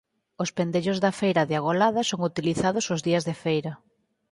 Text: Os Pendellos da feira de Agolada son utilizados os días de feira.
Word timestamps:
Os 0.43 0.49
Pendellos 0.57 1.01
da 1.03 1.15
feira 1.19 1.43
de 1.49 1.55
Agolada 1.59 2.01
son 2.11 2.21
utilizados 2.31 2.85
os 2.93 3.03
días 3.07 3.23
de 3.29 3.35
feira. 3.43 3.71